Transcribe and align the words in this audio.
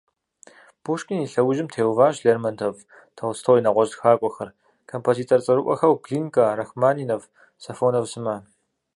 Пушкин 0.83 1.17
и 1.25 1.27
лъэужьым 1.33 1.67
теуващ 1.73 2.15
Лермонтов, 2.25 2.75
Толстой, 3.17 3.59
нэгъуэщӀ 3.65 3.95
тхакӀуэхэр, 3.97 4.49
композитор 4.91 5.39
цӀэрыӀуэхэу 5.45 5.99
Глинкэ, 6.03 6.43
Рахманинов, 6.57 7.23
Сафонов 7.63 8.05
сымэ. 8.11 8.35